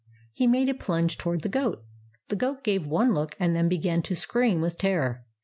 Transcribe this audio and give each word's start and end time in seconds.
He 0.33 0.47
made 0.47 0.67
a 0.67 0.73
plunge 0.73 1.15
toward 1.19 1.43
the 1.43 1.47
goat. 1.47 1.85
The 2.29 2.35
goat 2.35 2.63
gave 2.63 2.87
one 2.87 3.13
look, 3.13 3.35
and 3.39 3.55
then 3.55 3.69
began 3.69 4.01
to 4.01 4.15
scream 4.15 4.59
with 4.59 4.79
terror. 4.79 5.27